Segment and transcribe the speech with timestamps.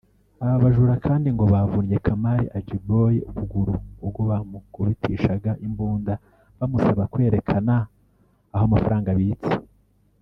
[0.43, 3.73] Aba bajura kandi ngo bavunnye Kamal Ajiboye ukuguru
[4.05, 6.13] ubwo bamukubitishaga imbunda
[6.57, 7.73] bamusaba kwerekana
[8.55, 9.53] aho amafaranga abitse